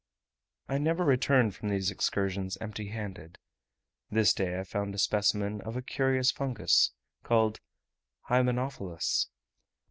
[0.67, 3.37] I never returned from these excursions empty handed.
[4.09, 6.89] This day I found a specimen of a curious fungus,
[7.21, 7.59] called
[8.27, 9.27] Hymenophallus.